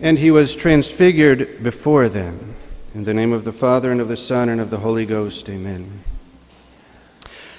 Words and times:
And 0.00 0.18
he 0.18 0.30
was 0.30 0.54
transfigured 0.54 1.62
before 1.62 2.08
them. 2.08 2.54
In 2.94 3.04
the 3.04 3.14
name 3.14 3.32
of 3.32 3.44
the 3.44 3.52
Father, 3.52 3.90
and 3.90 4.00
of 4.00 4.08
the 4.08 4.16
Son, 4.16 4.48
and 4.48 4.60
of 4.60 4.70
the 4.70 4.78
Holy 4.78 5.06
Ghost, 5.06 5.48
amen. 5.48 6.04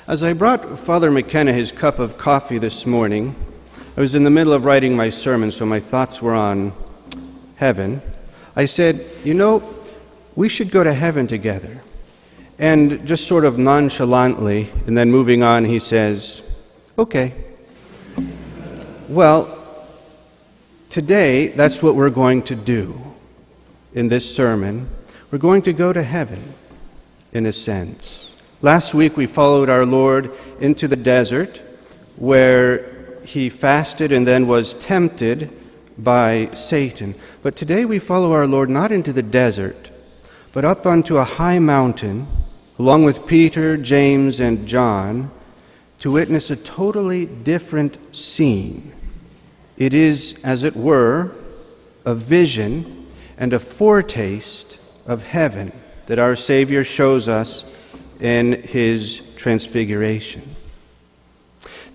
As 0.07 0.23
I 0.23 0.33
brought 0.33 0.79
Father 0.79 1.11
McKenna 1.11 1.51
his 1.51 1.71
cup 1.71 1.99
of 1.99 2.17
coffee 2.17 2.59
this 2.59 2.85
morning, 2.85 3.35
I 3.97 4.01
was 4.01 4.13
in 4.13 4.23
the 4.23 4.29
middle 4.29 4.53
of 4.53 4.65
writing 4.65 4.95
my 4.95 5.09
sermon, 5.09 5.51
so 5.51 5.65
my 5.65 5.79
thoughts 5.79 6.21
were 6.21 6.35
on 6.35 6.73
heaven. 7.55 8.01
I 8.55 8.65
said, 8.65 9.05
You 9.23 9.33
know, 9.33 9.73
we 10.35 10.47
should 10.47 10.69
go 10.69 10.83
to 10.83 10.93
heaven 10.93 11.25
together. 11.25 11.81
And 12.59 13.07
just 13.07 13.27
sort 13.27 13.45
of 13.45 13.57
nonchalantly, 13.57 14.71
and 14.85 14.95
then 14.95 15.11
moving 15.11 15.41
on, 15.41 15.65
he 15.65 15.79
says, 15.79 16.43
Okay. 16.99 17.33
Well, 19.09 19.56
today, 20.89 21.47
that's 21.49 21.81
what 21.81 21.95
we're 21.95 22.09
going 22.09 22.41
to 22.43 22.55
do 22.55 22.99
in 23.93 24.07
this 24.07 24.33
sermon. 24.33 24.89
We're 25.31 25.37
going 25.37 25.61
to 25.63 25.73
go 25.73 25.91
to 25.91 26.03
heaven, 26.03 26.53
in 27.33 27.45
a 27.45 27.53
sense. 27.53 28.31
Last 28.61 28.93
week, 28.93 29.17
we 29.17 29.27
followed 29.27 29.69
our 29.69 29.85
Lord 29.85 30.31
into 30.59 30.87
the 30.87 30.95
desert 30.95 31.61
where 32.15 33.19
he 33.23 33.49
fasted 33.49 34.11
and 34.11 34.27
then 34.27 34.47
was 34.47 34.73
tempted 34.75 35.51
by 35.97 36.49
Satan. 36.53 37.15
But 37.43 37.55
today, 37.55 37.85
we 37.85 37.99
follow 37.99 38.31
our 38.31 38.47
Lord 38.47 38.69
not 38.69 38.91
into 38.91 39.13
the 39.13 39.21
desert, 39.23 39.91
but 40.53 40.65
up 40.65 40.85
onto 40.85 41.17
a 41.17 41.23
high 41.23 41.59
mountain, 41.59 42.27
along 42.79 43.03
with 43.03 43.25
Peter, 43.25 43.77
James, 43.77 44.39
and 44.39 44.67
John, 44.67 45.31
to 45.99 46.11
witness 46.11 46.49
a 46.49 46.55
totally 46.55 47.25
different 47.25 48.15
scene. 48.15 48.93
It 49.77 49.93
is, 49.93 50.39
as 50.43 50.63
it 50.63 50.75
were, 50.75 51.31
a 52.05 52.15
vision 52.15 53.07
and 53.37 53.53
a 53.53 53.59
foretaste 53.59 54.79
of 55.05 55.23
heaven 55.23 55.71
that 56.07 56.19
our 56.19 56.35
Savior 56.35 56.83
shows 56.83 57.27
us 57.27 57.65
in 58.19 58.63
his 58.63 59.21
transfiguration. 59.35 60.41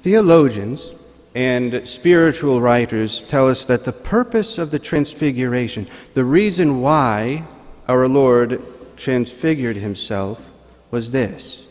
Theologians 0.03 0.95
and 1.35 1.89
spiritual 1.89 2.61
writers 2.61 3.23
tell 3.23 3.49
us 3.49 3.65
that 3.65 3.85
the 3.85 3.93
purpose 3.93 4.59
of 4.59 4.71
the 4.71 4.79
transfiguration, 4.79 5.89
the 6.15 6.25
reason 6.25 6.81
why 6.81 7.45
our 7.89 8.07
Lord 8.07 8.63
transfigured 8.97 9.77
himself, 9.77 10.51
was 10.91 11.11
this 11.11 11.65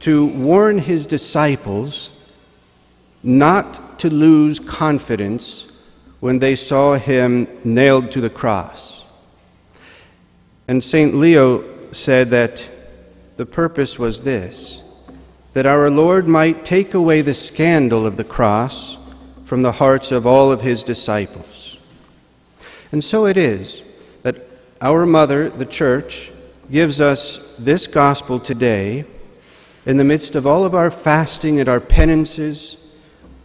to 0.00 0.26
warn 0.26 0.78
his 0.78 1.06
disciples 1.06 2.10
not 3.22 3.98
to 4.00 4.10
lose 4.10 4.58
confidence 4.58 5.66
when 6.20 6.38
they 6.38 6.54
saw 6.54 6.94
him 6.94 7.48
nailed 7.64 8.10
to 8.12 8.20
the 8.20 8.30
cross. 8.30 9.04
And 10.68 10.82
St. 10.84 11.14
Leo 11.14 11.64
said 11.92 12.30
that 12.30 12.68
the 13.36 13.46
purpose 13.46 13.98
was 13.98 14.22
this 14.22 14.82
that 15.52 15.66
our 15.66 15.90
Lord 15.90 16.28
might 16.28 16.64
take 16.64 16.94
away 16.94 17.22
the 17.22 17.34
scandal 17.34 18.06
of 18.06 18.16
the 18.16 18.22
cross 18.22 18.96
from 19.44 19.62
the 19.62 19.72
hearts 19.72 20.12
of 20.12 20.24
all 20.24 20.52
of 20.52 20.60
his 20.60 20.84
disciples. 20.84 21.76
And 22.92 23.02
so 23.02 23.26
it 23.26 23.36
is 23.36 23.82
that 24.22 24.46
our 24.80 25.04
mother, 25.06 25.50
the 25.50 25.66
church, 25.66 26.30
gives 26.70 27.00
us 27.00 27.40
this 27.58 27.88
gospel 27.88 28.38
today 28.38 29.04
in 29.86 29.96
the 29.96 30.04
midst 30.04 30.36
of 30.36 30.46
all 30.46 30.64
of 30.64 30.76
our 30.76 30.90
fasting 30.90 31.58
and 31.58 31.68
our 31.68 31.80
penances 31.80 32.76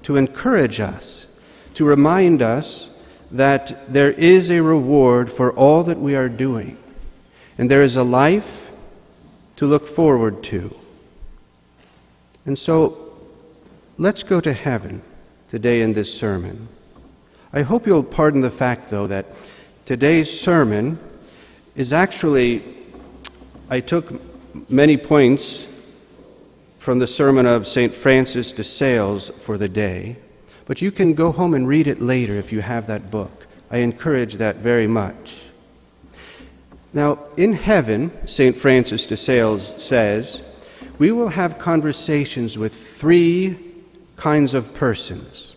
to 0.05 0.17
encourage 0.17 0.79
us, 0.79 1.25
to 1.73 1.83
remind 1.83 2.39
us 2.39 2.91
that 3.31 3.91
there 3.91 4.11
is 4.11 4.51
a 4.51 4.61
reward 4.61 5.33
for 5.33 5.51
all 5.53 5.81
that 5.81 5.99
we 5.99 6.15
are 6.15 6.29
doing, 6.29 6.77
and 7.57 7.71
there 7.71 7.81
is 7.81 7.95
a 7.95 8.03
life 8.03 8.69
to 9.55 9.65
look 9.65 9.87
forward 9.87 10.43
to. 10.43 10.75
And 12.45 12.57
so, 12.57 13.17
let's 13.97 14.21
go 14.21 14.39
to 14.41 14.53
heaven 14.53 15.01
today 15.47 15.81
in 15.81 15.93
this 15.93 16.15
sermon. 16.15 16.67
I 17.51 17.63
hope 17.63 17.87
you'll 17.87 18.03
pardon 18.03 18.41
the 18.41 18.51
fact, 18.51 18.89
though, 18.89 19.07
that 19.07 19.25
today's 19.85 20.39
sermon 20.39 20.99
is 21.75 21.91
actually, 21.91 22.63
I 23.71 23.79
took 23.79 24.21
many 24.69 24.97
points 24.97 25.65
from 26.85 26.99
the 26.99 27.07
sermon 27.07 27.47
of 27.47 27.65
St. 27.65 27.95
Francis 27.95 28.51
de 28.51 28.63
Sales 28.63 29.31
for 29.39 29.57
the 29.57 29.67
day, 29.67 30.15
but 30.65 30.83
you 30.83 30.91
can 30.91 31.15
go 31.15 31.31
home 31.31 31.55
and 31.55 31.67
read 31.67 31.87
it 31.87 31.99
later 31.99 32.35
if 32.35 32.51
you 32.51 32.61
have 32.61 32.85
that 32.85 33.09
book. 33.09 33.47
I 33.71 33.77
encourage 33.77 34.35
that 34.35 34.57
very 34.57 34.85
much. 34.85 35.41
Now, 36.93 37.23
in 37.37 37.53
heaven, 37.53 38.27
St. 38.27 38.55
Francis 38.55 39.07
de 39.07 39.17
Sales 39.17 39.73
says, 39.83 40.43
we 40.99 41.11
will 41.11 41.29
have 41.29 41.57
conversations 41.57 42.55
with 42.55 42.75
three 42.75 43.57
kinds 44.15 44.53
of 44.53 44.71
persons. 44.75 45.55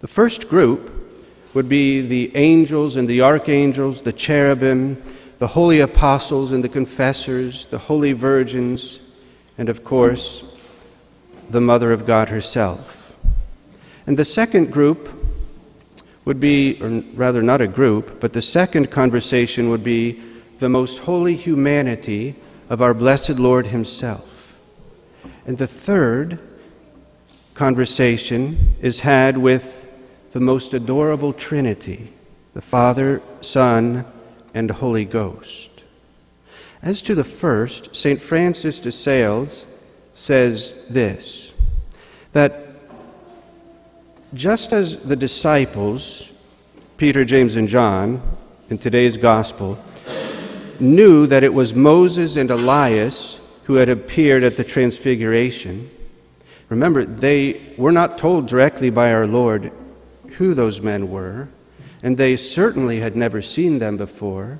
The 0.00 0.08
first 0.08 0.48
group 0.48 0.90
would 1.54 1.68
be 1.68 2.00
the 2.00 2.36
angels 2.36 2.96
and 2.96 3.06
the 3.06 3.22
archangels, 3.22 4.02
the 4.02 4.12
cherubim, 4.12 5.00
the 5.38 5.46
holy 5.46 5.78
apostles 5.78 6.50
and 6.50 6.64
the 6.64 6.68
confessors, 6.68 7.66
the 7.66 7.78
holy 7.78 8.12
virgins, 8.12 8.98
and 9.58 9.68
of 9.68 9.84
course, 9.84 10.42
the 11.50 11.60
Mother 11.60 11.92
of 11.92 12.06
God 12.06 12.28
herself. 12.28 13.16
And 14.06 14.16
the 14.16 14.24
second 14.24 14.72
group 14.72 15.10
would 16.24 16.40
be, 16.40 16.80
or 16.80 17.02
rather 17.14 17.42
not 17.42 17.60
a 17.60 17.66
group, 17.66 18.20
but 18.20 18.32
the 18.32 18.42
second 18.42 18.90
conversation 18.90 19.68
would 19.70 19.82
be 19.82 20.22
the 20.58 20.68
most 20.68 20.98
holy 20.98 21.34
humanity 21.34 22.34
of 22.70 22.82
our 22.82 22.94
blessed 22.94 23.38
Lord 23.38 23.66
Himself. 23.66 24.54
And 25.46 25.58
the 25.58 25.66
third 25.66 26.38
conversation 27.54 28.76
is 28.80 29.00
had 29.00 29.36
with 29.38 29.88
the 30.30 30.40
most 30.40 30.74
adorable 30.74 31.32
Trinity, 31.32 32.12
the 32.54 32.60
Father, 32.60 33.22
Son, 33.40 34.04
and 34.54 34.70
Holy 34.70 35.04
Ghost. 35.04 35.67
As 36.82 37.02
to 37.02 37.14
the 37.14 37.24
first, 37.24 37.94
St. 37.94 38.20
Francis 38.20 38.78
de 38.78 38.92
Sales 38.92 39.66
says 40.12 40.74
this 40.88 41.52
that 42.32 42.68
just 44.34 44.72
as 44.72 44.98
the 44.98 45.16
disciples, 45.16 46.30
Peter, 46.98 47.24
James, 47.24 47.56
and 47.56 47.68
John, 47.68 48.20
in 48.68 48.78
today's 48.78 49.16
gospel, 49.16 49.82
knew 50.78 51.26
that 51.26 51.42
it 51.42 51.52
was 51.52 51.74
Moses 51.74 52.36
and 52.36 52.50
Elias 52.50 53.40
who 53.64 53.74
had 53.74 53.88
appeared 53.88 54.44
at 54.44 54.56
the 54.56 54.64
Transfiguration, 54.64 55.90
remember, 56.68 57.04
they 57.04 57.74
were 57.76 57.92
not 57.92 58.18
told 58.18 58.46
directly 58.46 58.90
by 58.90 59.12
our 59.12 59.26
Lord 59.26 59.72
who 60.32 60.54
those 60.54 60.80
men 60.80 61.10
were, 61.10 61.48
and 62.02 62.16
they 62.16 62.36
certainly 62.36 63.00
had 63.00 63.16
never 63.16 63.40
seen 63.40 63.78
them 63.78 63.96
before. 63.96 64.58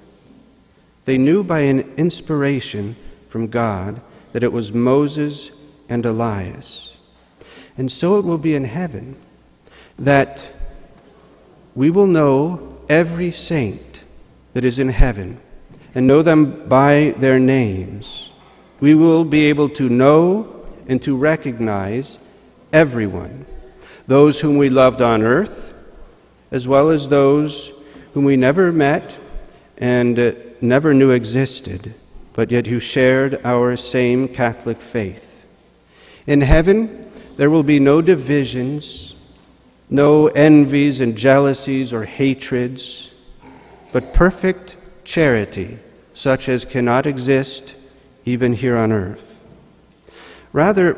They 1.08 1.16
knew 1.16 1.42
by 1.42 1.60
an 1.60 1.94
inspiration 1.96 2.94
from 3.30 3.46
God 3.46 4.02
that 4.34 4.42
it 4.42 4.52
was 4.52 4.74
Moses 4.74 5.50
and 5.88 6.04
Elias. 6.04 6.98
And 7.78 7.90
so 7.90 8.18
it 8.18 8.26
will 8.26 8.36
be 8.36 8.54
in 8.54 8.64
heaven 8.64 9.16
that 9.98 10.52
we 11.74 11.88
will 11.88 12.06
know 12.06 12.76
every 12.90 13.30
saint 13.30 14.04
that 14.52 14.64
is 14.64 14.78
in 14.78 14.90
heaven 14.90 15.40
and 15.94 16.06
know 16.06 16.20
them 16.20 16.68
by 16.68 17.14
their 17.16 17.38
names. 17.38 18.28
We 18.78 18.94
will 18.94 19.24
be 19.24 19.46
able 19.46 19.70
to 19.70 19.88
know 19.88 20.62
and 20.88 21.00
to 21.04 21.16
recognize 21.16 22.18
everyone, 22.70 23.46
those 24.06 24.42
whom 24.42 24.58
we 24.58 24.68
loved 24.68 25.00
on 25.00 25.22
earth, 25.22 25.72
as 26.50 26.68
well 26.68 26.90
as 26.90 27.08
those 27.08 27.72
whom 28.12 28.24
we 28.24 28.36
never 28.36 28.72
met 28.72 29.18
and 29.78 30.44
never 30.62 30.94
knew 30.94 31.10
existed 31.10 31.94
but 32.38 32.52
yet 32.52 32.68
who 32.68 32.78
shared 32.78 33.40
our 33.42 33.76
same 33.76 34.28
Catholic 34.28 34.80
faith. 34.80 35.44
In 36.24 36.40
heaven, 36.40 37.10
there 37.36 37.50
will 37.50 37.64
be 37.64 37.80
no 37.80 38.00
divisions, 38.00 39.16
no 39.90 40.28
envies 40.28 41.00
and 41.00 41.18
jealousies 41.18 41.92
or 41.92 42.04
hatreds, 42.04 43.10
but 43.92 44.14
perfect 44.14 44.76
charity, 45.02 45.80
such 46.14 46.48
as 46.48 46.64
cannot 46.64 47.06
exist 47.06 47.74
even 48.24 48.52
here 48.52 48.76
on 48.76 48.92
earth. 48.92 49.40
Rather, 50.52 50.96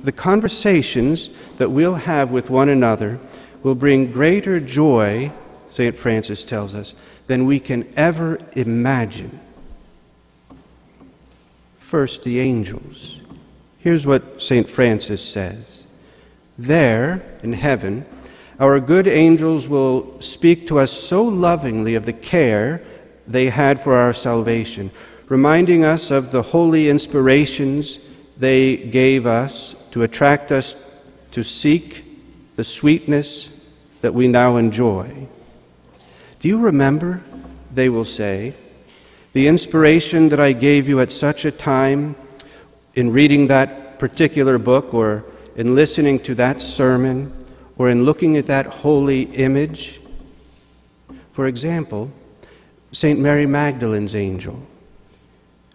the 0.00 0.12
conversations 0.12 1.28
that 1.56 1.72
we'll 1.72 1.96
have 1.96 2.30
with 2.30 2.50
one 2.50 2.68
another 2.68 3.18
will 3.64 3.74
bring 3.74 4.12
greater 4.12 4.60
joy, 4.60 5.32
St. 5.66 5.98
Francis 5.98 6.44
tells 6.44 6.72
us, 6.72 6.94
than 7.28 7.44
we 7.46 7.60
can 7.60 7.86
ever 7.96 8.40
imagine. 8.52 9.38
First, 11.76 12.24
the 12.24 12.40
angels. 12.40 13.20
Here's 13.78 14.06
what 14.06 14.42
St. 14.42 14.68
Francis 14.68 15.24
says 15.24 15.84
There, 16.58 17.22
in 17.42 17.52
heaven, 17.52 18.04
our 18.58 18.80
good 18.80 19.06
angels 19.06 19.68
will 19.68 20.20
speak 20.20 20.66
to 20.66 20.80
us 20.80 20.90
so 20.90 21.22
lovingly 21.22 21.94
of 21.94 22.04
the 22.04 22.12
care 22.12 22.82
they 23.26 23.50
had 23.50 23.80
for 23.80 23.94
our 23.94 24.12
salvation, 24.12 24.90
reminding 25.28 25.84
us 25.84 26.10
of 26.10 26.30
the 26.30 26.42
holy 26.42 26.88
inspirations 26.88 27.98
they 28.38 28.76
gave 28.76 29.26
us 29.26 29.76
to 29.90 30.02
attract 30.02 30.50
us 30.50 30.74
to 31.30 31.44
seek 31.44 32.04
the 32.56 32.64
sweetness 32.64 33.50
that 34.00 34.14
we 34.14 34.28
now 34.28 34.56
enjoy. 34.56 35.28
Do 36.40 36.48
you 36.48 36.58
remember, 36.58 37.22
they 37.74 37.88
will 37.88 38.04
say, 38.04 38.54
the 39.32 39.48
inspiration 39.48 40.28
that 40.30 40.40
I 40.40 40.52
gave 40.52 40.88
you 40.88 41.00
at 41.00 41.12
such 41.12 41.44
a 41.44 41.50
time 41.50 42.16
in 42.94 43.12
reading 43.12 43.48
that 43.48 43.98
particular 43.98 44.58
book 44.58 44.94
or 44.94 45.24
in 45.56 45.74
listening 45.74 46.20
to 46.20 46.34
that 46.36 46.60
sermon? 46.60 47.32
or 47.78 47.88
in 47.88 48.02
looking 48.02 48.36
at 48.36 48.46
that 48.46 48.66
holy 48.66 49.22
image. 49.22 50.00
For 51.30 51.46
example, 51.46 52.10
St. 52.90 53.18
Mary 53.18 53.46
Magdalene's 53.46 54.16
angel 54.16 54.60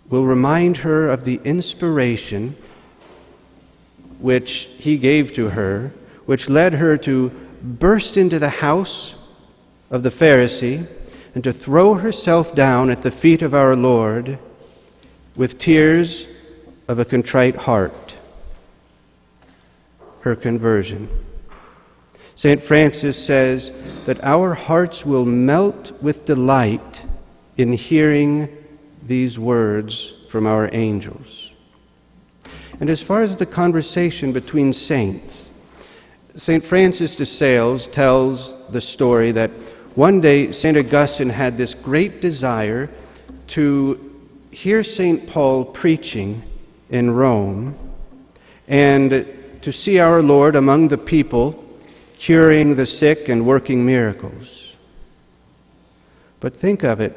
will 0.09 0.25
remind 0.25 0.77
her 0.77 1.07
of 1.07 1.23
the 1.23 1.39
inspiration 1.45 2.55
which 4.19 4.69
he 4.77 4.97
gave 4.97 5.31
to 5.33 5.49
her, 5.49 5.93
which 6.25 6.49
led 6.49 6.73
her 6.73 6.97
to 6.97 7.29
burst 7.61 8.17
into 8.17 8.37
the 8.37 8.49
house 8.49 9.15
of 9.89 10.03
the 10.03 10.09
Pharisee 10.09 10.87
and 11.35 11.43
to 11.43 11.53
throw 11.53 11.95
herself 11.95 12.53
down 12.53 12.89
at 12.89 13.01
the 13.01 13.11
feet 13.11 13.41
of 13.41 13.53
our 13.53 13.75
Lord 13.75 14.37
with 15.35 15.57
tears 15.57 16.27
of 16.87 16.99
a 16.99 17.05
contrite 17.05 17.55
heart. 17.55 18.15
Her 20.21 20.35
conversion. 20.35 21.09
St. 22.35 22.61
Francis 22.61 23.23
says 23.23 23.71
that 24.05 24.23
our 24.23 24.53
hearts 24.53 25.05
will 25.05 25.25
melt 25.25 25.91
with 26.01 26.25
delight 26.25 27.03
in 27.57 27.73
hearing 27.73 28.49
these 29.05 29.37
words 29.37 30.13
from 30.29 30.47
our 30.47 30.69
angels. 30.73 31.51
And 32.79 32.89
as 32.89 33.03
far 33.03 33.21
as 33.21 33.37
the 33.37 33.45
conversation 33.45 34.33
between 34.33 34.73
saints, 34.73 35.49
St. 36.35 36.63
Francis 36.63 37.15
de 37.15 37.25
Sales 37.25 37.85
tells 37.87 38.55
the 38.69 38.81
story 38.81 39.31
that 39.31 39.51
one 39.93 40.19
day 40.19 40.51
St. 40.51 40.75
Augustine 40.75 41.29
had 41.29 41.57
this 41.57 41.75
great 41.75 42.21
desire 42.21 42.89
to 43.49 44.25
hear 44.51 44.83
St. 44.83 45.27
Paul 45.27 45.63
preaching 45.63 46.41
in 46.89 47.11
Rome 47.11 47.77
and 48.67 49.27
to 49.61 49.71
see 49.71 49.99
our 49.99 50.23
Lord 50.23 50.55
among 50.55 50.87
the 50.87 50.97
people 50.97 51.63
curing 52.17 52.75
the 52.75 52.87
sick 52.87 53.29
and 53.29 53.45
working 53.45 53.85
miracles. 53.85 54.75
But 56.39 56.55
think 56.55 56.83
of 56.83 56.99
it 56.99 57.15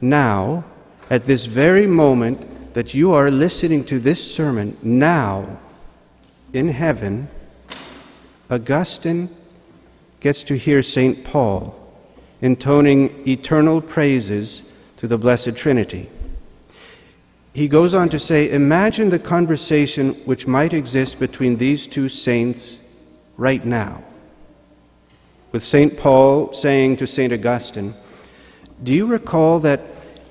now, 0.00 0.64
at 1.10 1.24
this 1.24 1.46
very 1.46 1.86
moment 1.86 2.74
that 2.74 2.94
you 2.94 3.12
are 3.12 3.30
listening 3.30 3.84
to 3.84 3.98
this 3.98 4.34
sermon, 4.34 4.76
now 4.82 5.58
in 6.52 6.68
heaven, 6.68 7.28
Augustine 8.52 9.34
gets 10.20 10.42
to 10.44 10.56
hear 10.56 10.82
St. 10.82 11.24
Paul 11.24 11.74
intoning 12.42 13.26
eternal 13.26 13.80
praises 13.80 14.64
to 14.98 15.08
the 15.08 15.16
Blessed 15.16 15.56
Trinity. 15.56 16.10
He 17.54 17.66
goes 17.66 17.94
on 17.94 18.08
to 18.10 18.18
say, 18.18 18.50
Imagine 18.50 19.08
the 19.08 19.18
conversation 19.18 20.14
which 20.26 20.46
might 20.46 20.74
exist 20.74 21.18
between 21.18 21.56
these 21.56 21.86
two 21.86 22.08
saints 22.08 22.80
right 23.36 23.64
now 23.64 24.04
with 25.52 25.62
St. 25.62 25.96
Paul 25.96 26.52
saying 26.52 26.96
to 26.96 27.06
St. 27.06 27.32
Augustine, 27.32 27.94
Do 28.82 28.94
you 28.94 29.06
recall 29.06 29.60
that 29.60 29.80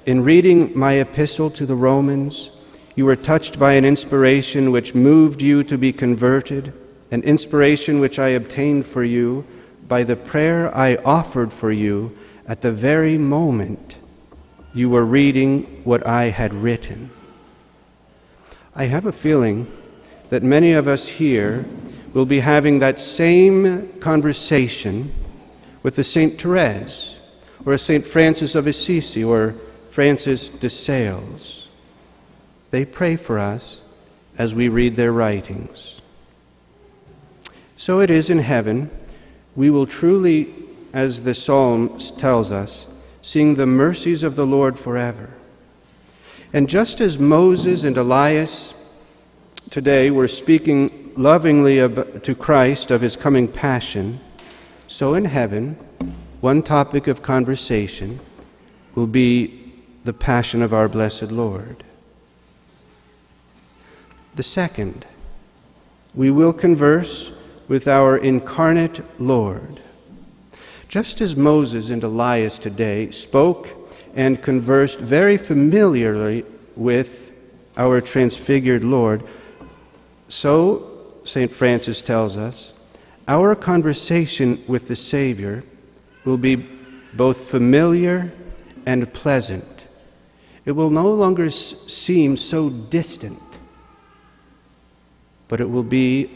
in 0.06 0.24
reading 0.24 0.78
my 0.78 0.94
epistle 0.94 1.50
to 1.52 1.66
the 1.66 1.76
Romans, 1.76 2.52
you 2.96 3.06
were 3.06 3.16
touched 3.16 3.58
by 3.58 3.74
an 3.74 3.86
inspiration 3.86 4.72
which 4.72 4.96
moved 4.96 5.42
you 5.42 5.64
to 5.64 5.78
be 5.78 5.94
converted, 5.94 6.74
an 7.12 7.22
inspiration 7.24 8.00
which 8.00 8.18
I 8.18 8.30
obtained 8.30 8.88
for 8.88 9.04
you 9.04 9.46
by 9.88 10.04
the 10.04 10.16
prayer 10.16 10.76
I 10.76 10.96
offered 10.96 11.52
for 11.52 11.72
you 11.72 12.18
at 12.48 12.62
the 12.62 12.72
very 12.72 13.18
moment 13.18 13.98
you 14.74 14.90
were 14.90 15.06
reading 15.06 15.82
what 15.84 16.08
I 16.08 16.26
had 16.26 16.54
written? 16.54 17.12
I 18.74 18.86
have 18.86 19.06
a 19.06 19.12
feeling 19.12 19.72
that 20.30 20.44
many 20.44 20.72
of 20.72 20.88
us 20.88 21.08
here 21.08 21.66
will 22.14 22.26
be 22.26 22.40
having 22.40 22.80
that 22.80 23.00
same 23.00 23.90
conversation 24.00 25.14
with 25.84 25.96
the 25.96 26.04
Saint 26.04 26.42
Therese 26.42 27.20
or 27.66 27.74
a 27.74 27.78
Saint 27.78 28.06
Francis 28.06 28.56
of 28.56 28.68
Assisi 28.68 29.24
or 29.24 29.56
Francis 29.90 30.48
de 30.48 30.70
Sales. 30.70 31.68
They 32.72 32.86
pray 32.86 33.18
for 33.18 33.40
us 33.40 33.82
as 34.38 34.56
we 34.56 34.70
read 34.70 34.96
their 34.96 35.12
writings. 35.12 36.02
So 37.82 38.00
it 38.00 38.12
is 38.12 38.30
in 38.30 38.38
heaven. 38.38 38.92
We 39.56 39.72
will 39.72 39.88
truly, 39.88 40.54
as 40.94 41.24
the 41.24 41.34
psalm 41.34 41.98
tells 41.98 42.52
us, 42.52 42.86
sing 43.24 43.56
the 43.56 43.66
mercies 43.66 44.22
of 44.22 44.36
the 44.36 44.46
Lord 44.46 44.78
forever. 44.78 45.32
And 46.54 46.70
just 46.70 47.02
as 47.02 47.18
Moses 47.18 47.84
and 47.84 47.98
Elias 47.98 48.76
today 49.72 50.12
were 50.12 50.28
speaking 50.28 51.12
lovingly 51.18 51.78
to 51.78 52.36
Christ 52.36 52.92
of 52.92 53.02
his 53.02 53.16
coming 53.16 53.48
passion, 53.48 54.20
so 54.86 55.16
in 55.16 55.26
heaven, 55.26 55.76
one 56.40 56.62
topic 56.62 57.08
of 57.08 57.24
conversation 57.24 58.20
will 58.94 59.08
be 59.08 59.74
the 60.04 60.14
passion 60.14 60.62
of 60.62 60.72
our 60.72 60.88
blessed 60.88 61.32
Lord. 61.32 61.84
The 64.36 64.44
second, 64.44 65.04
we 66.14 66.30
will 66.30 66.54
converse 66.54 67.32
with 67.72 67.88
our 67.88 68.18
incarnate 68.18 69.00
Lord. 69.18 69.80
Just 70.90 71.22
as 71.22 71.38
Moses 71.38 71.90
and 71.90 72.04
Elias 72.04 72.58
today 72.58 73.10
spoke 73.12 73.90
and 74.14 74.44
conversed 74.44 75.00
very 75.00 75.38
familiarly 75.38 76.44
with 76.76 77.32
our 77.78 78.02
transfigured 78.02 78.84
Lord, 78.84 79.24
so 80.28 81.14
St. 81.24 81.50
Francis 81.50 82.02
tells 82.02 82.36
us, 82.36 82.74
our 83.30 83.56
conversation 83.56 84.62
with 84.68 84.90
the 84.90 84.96
Savior 84.98 85.64
will 86.26 86.36
be 86.36 86.58
both 87.14 87.50
familiar 87.50 88.34
and 88.86 89.14
pleasant. 89.14 89.88
It 90.66 90.74
will 90.74 90.90
no 90.90 91.10
longer 91.14 91.50
seem 91.50 92.36
so 92.36 92.70
distant, 92.70 93.60
but 95.48 95.62
it 95.62 95.70
will 95.70 95.84
be 95.84 96.36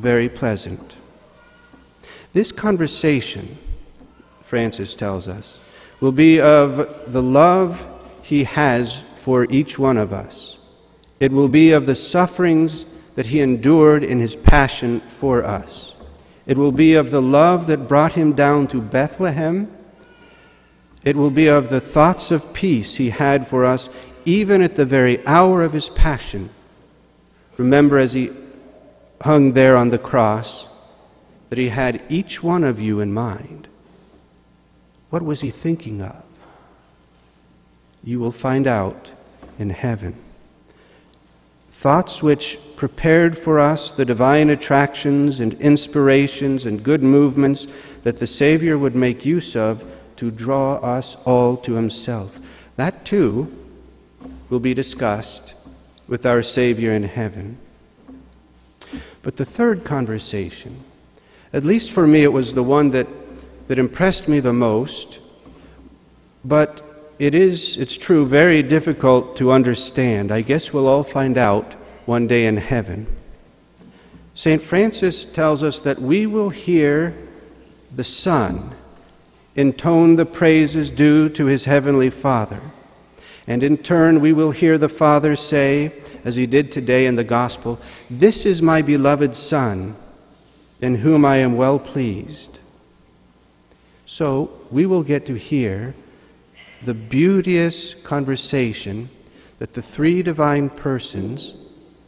very 0.00 0.28
pleasant. 0.28 0.96
This 2.32 2.52
conversation, 2.52 3.58
Francis 4.42 4.94
tells 4.94 5.28
us, 5.28 5.58
will 6.00 6.12
be 6.12 6.40
of 6.40 7.12
the 7.12 7.22
love 7.22 7.86
he 8.22 8.44
has 8.44 9.04
for 9.16 9.46
each 9.50 9.78
one 9.78 9.98
of 9.98 10.12
us. 10.12 10.58
It 11.18 11.30
will 11.30 11.48
be 11.48 11.72
of 11.72 11.86
the 11.86 11.94
sufferings 11.94 12.86
that 13.14 13.26
he 13.26 13.40
endured 13.40 14.02
in 14.02 14.18
his 14.18 14.36
passion 14.36 15.00
for 15.08 15.44
us. 15.44 15.94
It 16.46 16.56
will 16.56 16.72
be 16.72 16.94
of 16.94 17.10
the 17.10 17.20
love 17.20 17.66
that 17.66 17.88
brought 17.88 18.14
him 18.14 18.32
down 18.32 18.66
to 18.68 18.80
Bethlehem. 18.80 19.70
It 21.04 21.16
will 21.16 21.30
be 21.30 21.48
of 21.48 21.68
the 21.68 21.80
thoughts 21.80 22.30
of 22.30 22.52
peace 22.52 22.96
he 22.96 23.10
had 23.10 23.46
for 23.46 23.64
us 23.64 23.90
even 24.24 24.62
at 24.62 24.74
the 24.74 24.84
very 24.84 25.24
hour 25.26 25.62
of 25.62 25.72
his 25.72 25.90
passion. 25.90 26.50
Remember, 27.56 27.98
as 27.98 28.12
he 28.12 28.30
hung 29.22 29.52
there 29.52 29.76
on 29.76 29.90
the 29.90 29.98
cross, 29.98 30.68
that 31.50 31.58
he 31.58 31.68
had 31.68 32.02
each 32.08 32.42
one 32.42 32.64
of 32.64 32.80
you 32.80 33.00
in 33.00 33.12
mind. 33.12 33.68
What 35.10 35.22
was 35.22 35.40
he 35.40 35.50
thinking 35.50 36.00
of? 36.00 36.22
You 38.02 38.20
will 38.20 38.32
find 38.32 38.66
out 38.66 39.12
in 39.58 39.70
heaven. 39.70 40.14
Thoughts 41.70 42.22
which 42.22 42.58
prepared 42.76 43.36
for 43.36 43.58
us 43.58 43.90
the 43.90 44.04
divine 44.04 44.50
attractions 44.50 45.40
and 45.40 45.54
inspirations 45.54 46.66
and 46.66 46.82
good 46.82 47.02
movements 47.02 47.66
that 48.04 48.18
the 48.18 48.26
Savior 48.26 48.78
would 48.78 48.94
make 48.94 49.26
use 49.26 49.56
of 49.56 49.84
to 50.16 50.30
draw 50.30 50.74
us 50.76 51.16
all 51.24 51.56
to 51.58 51.74
Himself. 51.74 52.38
That 52.76 53.04
too 53.04 53.54
will 54.48 54.60
be 54.60 54.74
discussed 54.74 55.54
with 56.06 56.26
our 56.26 56.42
Savior 56.42 56.92
in 56.92 57.04
heaven. 57.04 57.58
But 59.22 59.36
the 59.36 59.44
third 59.44 59.84
conversation, 59.84 60.82
at 61.52 61.64
least 61.64 61.90
for 61.90 62.06
me, 62.06 62.22
it 62.22 62.32
was 62.32 62.54
the 62.54 62.62
one 62.62 62.90
that, 62.90 63.06
that 63.68 63.78
impressed 63.78 64.28
me 64.28 64.40
the 64.40 64.52
most, 64.52 65.20
but 66.44 67.14
it 67.18 67.34
is, 67.34 67.76
it's 67.76 67.96
true, 67.96 68.24
very 68.24 68.62
difficult 68.62 69.36
to 69.36 69.52
understand. 69.52 70.32
I 70.32 70.40
guess 70.40 70.72
we'll 70.72 70.86
all 70.86 71.04
find 71.04 71.36
out 71.36 71.74
one 72.06 72.26
day 72.26 72.46
in 72.46 72.56
heaven. 72.56 73.06
St. 74.34 74.62
Francis 74.62 75.26
tells 75.26 75.62
us 75.62 75.80
that 75.80 76.00
we 76.00 76.26
will 76.26 76.48
hear 76.48 77.14
the 77.94 78.04
Son, 78.04 78.74
intone 79.54 80.16
the 80.16 80.24
praises 80.24 80.88
due 80.88 81.28
to 81.28 81.44
his 81.44 81.66
heavenly 81.66 82.08
Father. 82.08 82.60
And 83.46 83.62
in 83.62 83.78
turn, 83.78 84.20
we 84.20 84.32
will 84.32 84.50
hear 84.50 84.78
the 84.78 84.88
Father 84.88 85.34
say, 85.36 85.92
as 86.24 86.36
he 86.36 86.46
did 86.46 86.70
today 86.70 87.06
in 87.06 87.16
the 87.16 87.24
Gospel, 87.24 87.80
This 88.08 88.44
is 88.46 88.60
my 88.60 88.82
beloved 88.82 89.36
Son, 89.36 89.96
in 90.80 90.96
whom 90.96 91.24
I 91.24 91.36
am 91.38 91.56
well 91.56 91.78
pleased. 91.78 92.58
So 94.06 94.50
we 94.70 94.86
will 94.86 95.02
get 95.02 95.26
to 95.26 95.34
hear 95.34 95.94
the 96.82 96.94
beauteous 96.94 97.94
conversation 97.94 99.08
that 99.58 99.74
the 99.74 99.82
three 99.82 100.22
divine 100.22 100.70
persons 100.70 101.54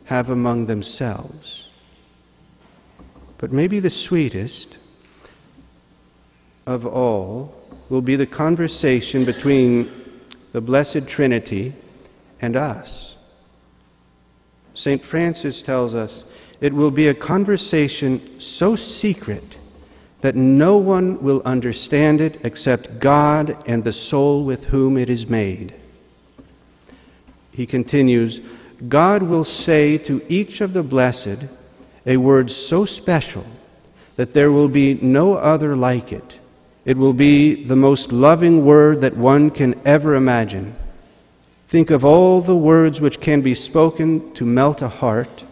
have 0.04 0.30
among 0.30 0.66
themselves. 0.66 1.68
But 3.38 3.52
maybe 3.52 3.78
the 3.80 3.90
sweetest 3.90 4.78
of 6.66 6.86
all 6.86 7.54
will 7.88 8.02
be 8.02 8.16
the 8.16 8.26
conversation 8.26 9.24
between 9.24 10.01
the 10.52 10.60
Blessed 10.60 11.06
Trinity 11.06 11.74
and 12.40 12.56
us. 12.56 13.16
St. 14.74 15.02
Francis 15.02 15.62
tells 15.62 15.94
us 15.94 16.24
it 16.60 16.72
will 16.72 16.90
be 16.90 17.08
a 17.08 17.14
conversation 17.14 18.40
so 18.40 18.76
secret 18.76 19.56
that 20.20 20.36
no 20.36 20.76
one 20.76 21.20
will 21.22 21.42
understand 21.44 22.20
it 22.20 22.40
except 22.44 23.00
God 23.00 23.56
and 23.66 23.82
the 23.82 23.92
soul 23.92 24.44
with 24.44 24.66
whom 24.66 24.96
it 24.96 25.10
is 25.10 25.26
made. 25.26 25.74
He 27.50 27.66
continues 27.66 28.40
God 28.88 29.22
will 29.22 29.44
say 29.44 29.96
to 29.98 30.24
each 30.28 30.60
of 30.60 30.72
the 30.72 30.82
blessed 30.82 31.46
a 32.04 32.16
word 32.16 32.50
so 32.50 32.84
special 32.84 33.46
that 34.16 34.32
there 34.32 34.50
will 34.50 34.68
be 34.68 34.94
no 34.94 35.34
other 35.34 35.76
like 35.76 36.12
it. 36.12 36.40
It 36.84 36.96
will 36.96 37.12
be 37.12 37.64
the 37.64 37.76
most 37.76 38.10
loving 38.10 38.64
word 38.64 39.00
that 39.02 39.16
one 39.16 39.50
can 39.50 39.80
ever 39.84 40.14
imagine. 40.14 40.74
Think 41.66 41.90
of 41.90 42.04
all 42.04 42.40
the 42.40 42.56
words 42.56 43.00
which 43.00 43.20
can 43.20 43.40
be 43.40 43.54
spoken 43.54 44.32
to 44.34 44.44
melt 44.44 44.82
a 44.82 44.88
heart, 44.88 45.44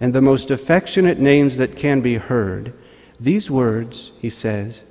and 0.00 0.12
the 0.12 0.20
most 0.20 0.50
affectionate 0.50 1.18
names 1.18 1.56
that 1.56 1.76
can 1.76 2.00
be 2.00 2.16
heard. 2.16 2.72
These 3.20 3.50
words, 3.50 4.12
he 4.20 4.28
says, 4.28 4.82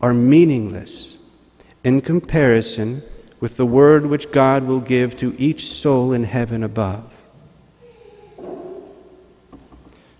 are 0.00 0.14
meaningless 0.14 1.18
in 1.82 2.00
comparison 2.00 3.02
with 3.40 3.56
the 3.56 3.66
word 3.66 4.06
which 4.06 4.30
God 4.30 4.64
will 4.64 4.80
give 4.80 5.16
to 5.18 5.34
each 5.38 5.68
soul 5.68 6.12
in 6.12 6.24
heaven 6.24 6.62
above. 6.62 7.22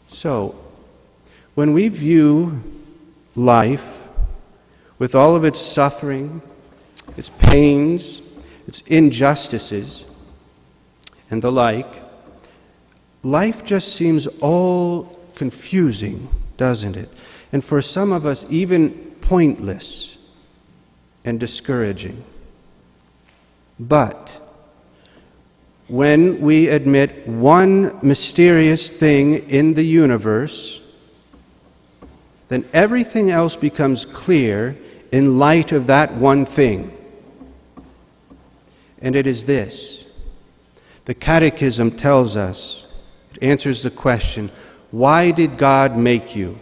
So, 0.09 0.55
when 1.55 1.73
we 1.73 1.89
view 1.89 2.63
life 3.35 4.04
with 5.05 5.15
all 5.15 5.37
of 5.37 5.45
its 5.45 5.61
suffering, 5.61 6.41
its 7.19 7.29
pains, 7.29 8.23
its 8.67 8.81
injustices, 8.87 10.07
and 11.31 11.43
the 11.43 11.53
like, 11.53 12.03
life 13.23 13.63
just 13.63 13.97
seems 13.97 14.27
all 14.41 15.21
confusing, 15.35 16.27
doesn't 16.57 16.97
it? 16.97 17.11
And 17.53 17.63
for 17.63 17.83
some 17.83 18.13
of 18.13 18.25
us, 18.25 18.47
even 18.49 18.93
pointless 19.21 20.17
and 21.23 21.39
discouraging. 21.39 22.25
But 23.79 24.41
when 25.87 26.41
we 26.41 26.69
admit 26.69 27.29
one 27.29 27.99
mysterious 28.01 28.89
thing 28.89 29.51
in 29.51 29.75
the 29.75 29.85
universe, 29.85 30.81
then 32.49 32.67
everything 32.73 33.31
else 33.31 33.55
becomes 33.55 34.07
clear 34.07 34.79
in 35.15 35.39
light 35.39 35.71
of 35.71 35.87
that 35.87 36.13
one 36.15 36.45
thing. 36.45 36.91
And 39.01 39.15
it 39.15 39.29
is 39.29 39.45
this 39.45 40.07
the 41.05 41.15
Catechism 41.15 41.93
tells 41.93 42.35
us, 42.35 42.85
it 43.31 43.43
answers 43.43 43.83
the 43.83 43.91
question 43.91 44.51
why 44.91 45.31
did 45.31 45.57
God 45.57 45.97
make 45.97 46.35
you? 46.35 46.59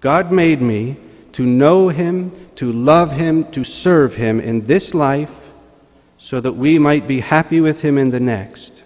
God 0.00 0.32
made 0.32 0.62
me 0.62 0.96
to 1.32 1.44
know 1.44 1.88
Him, 1.90 2.32
to 2.56 2.72
love 2.72 3.12
Him, 3.12 3.50
to 3.50 3.64
serve 3.64 4.14
Him 4.14 4.40
in 4.40 4.64
this 4.64 4.94
life 4.94 5.50
so 6.16 6.40
that 6.40 6.52
we 6.52 6.78
might 6.78 7.06
be 7.06 7.20
happy 7.20 7.60
with 7.60 7.80
him 7.80 7.96
in 7.96 8.10
the 8.10 8.20
next. 8.20 8.84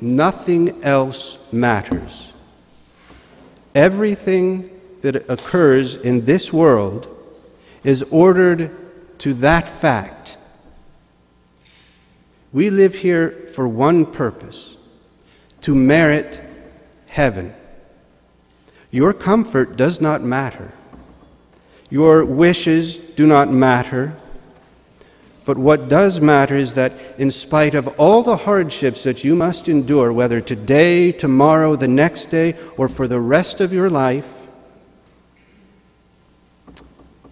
Nothing 0.00 0.82
else 0.82 1.36
matters. 1.52 2.32
Everything 3.74 4.79
that 5.02 5.30
occurs 5.30 5.96
in 5.96 6.24
this 6.24 6.52
world 6.52 7.08
is 7.84 8.02
ordered 8.10 8.70
to 9.18 9.34
that 9.34 9.68
fact. 9.68 10.36
We 12.52 12.70
live 12.70 12.96
here 12.96 13.46
for 13.54 13.68
one 13.68 14.06
purpose 14.06 14.76
to 15.62 15.74
merit 15.74 16.42
heaven. 17.06 17.54
Your 18.90 19.12
comfort 19.12 19.76
does 19.76 20.00
not 20.00 20.22
matter. 20.22 20.72
Your 21.90 22.24
wishes 22.24 22.96
do 22.96 23.26
not 23.26 23.52
matter. 23.52 24.16
But 25.44 25.58
what 25.58 25.88
does 25.88 26.20
matter 26.20 26.56
is 26.56 26.74
that, 26.74 26.92
in 27.18 27.30
spite 27.30 27.74
of 27.74 27.88
all 27.98 28.22
the 28.22 28.36
hardships 28.36 29.02
that 29.04 29.24
you 29.24 29.34
must 29.34 29.68
endure, 29.68 30.12
whether 30.12 30.40
today, 30.40 31.12
tomorrow, 31.12 31.76
the 31.76 31.88
next 31.88 32.26
day, 32.26 32.56
or 32.76 32.88
for 32.88 33.08
the 33.08 33.20
rest 33.20 33.60
of 33.60 33.72
your 33.72 33.90
life, 33.90 34.39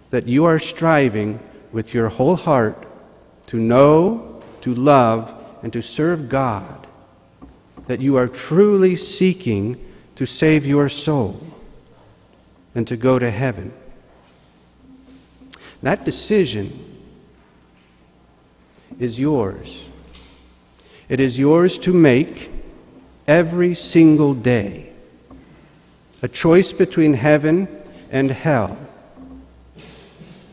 that 0.09 0.27
you 0.27 0.45
are 0.45 0.59
striving 0.59 1.39
with 1.71 1.93
your 1.93 2.09
whole 2.09 2.35
heart 2.35 2.85
to 3.47 3.57
know, 3.57 4.41
to 4.61 4.73
love, 4.73 5.33
and 5.61 5.71
to 5.73 5.81
serve 5.81 6.29
God. 6.29 6.87
That 7.87 8.01
you 8.01 8.15
are 8.17 8.27
truly 8.27 8.95
seeking 8.95 9.83
to 10.15 10.25
save 10.25 10.65
your 10.65 10.89
soul 10.89 11.41
and 12.75 12.87
to 12.87 12.97
go 12.97 13.19
to 13.19 13.31
heaven. 13.31 13.73
That 15.81 16.05
decision 16.05 16.85
is 18.99 19.19
yours. 19.19 19.89
It 21.07 21.19
is 21.19 21.39
yours 21.39 21.77
to 21.79 21.93
make 21.93 22.51
every 23.27 23.73
single 23.73 24.33
day. 24.33 24.91
A 26.21 26.27
choice 26.27 26.73
between 26.73 27.13
heaven 27.13 27.67
and 28.11 28.29
hell. 28.29 28.77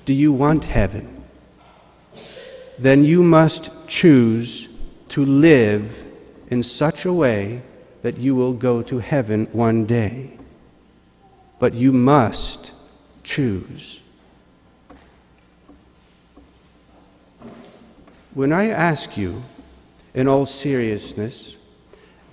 Do 0.07 0.15
you 0.15 0.33
want 0.33 0.65
heaven? 0.65 1.25
Then 2.79 3.05
you 3.05 3.23
must 3.25 3.71
choose 3.89 4.69
to 5.09 5.25
live 5.25 6.05
in 6.49 6.63
such 6.63 7.05
a 7.05 7.13
way 7.13 7.63
that 8.03 8.17
you 8.17 8.37
will 8.37 8.53
go 8.53 8.83
to 8.83 8.99
heaven 8.99 9.47
one 9.53 9.85
day. 9.85 10.31
But 11.59 11.75
you 11.75 11.93
must 11.93 12.73
choose. 13.25 14.01
When 18.33 18.53
I 18.53 18.69
ask 18.69 19.17
you, 19.17 19.43
in 20.15 20.29
all 20.29 20.47
seriousness, 20.47 21.57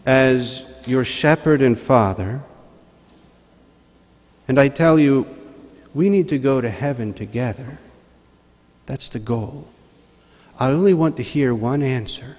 as 0.06 0.65
your 0.86 1.03
shepherd 1.03 1.63
and 1.63 1.80
father, 1.80 2.44
and 4.48 4.60
I 4.60 4.68
tell 4.68 5.00
you, 5.00 5.25
we 5.93 6.09
need 6.09 6.29
to 6.29 6.38
go 6.38 6.62
to 6.62 6.69
heaven 6.69 7.13
together. 7.13 7.79
That's 8.85 9.09
the 9.09 9.19
goal. 9.19 9.67
I 10.59 10.69
only 10.69 10.93
want 10.93 11.17
to 11.17 11.23
hear 11.23 11.53
one 11.53 11.81
answer. 11.81 12.38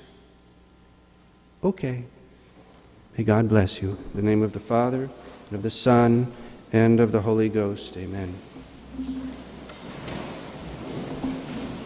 Okay. 1.62 2.04
May 3.16 3.24
God 3.24 3.48
bless 3.48 3.80
you. 3.80 3.90
In 3.90 4.16
the 4.16 4.22
name 4.22 4.42
of 4.42 4.52
the 4.52 4.60
Father, 4.60 5.08
and 5.48 5.52
of 5.52 5.62
the 5.62 5.70
Son, 5.70 6.32
and 6.72 7.00
of 7.00 7.12
the 7.12 7.22
Holy 7.22 7.48
Ghost. 7.48 7.96
Amen. 7.96 8.34